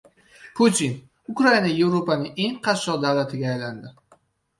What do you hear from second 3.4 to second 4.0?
aylandi"